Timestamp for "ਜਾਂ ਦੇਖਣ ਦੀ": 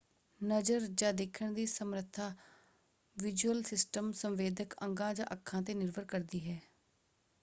0.91-1.65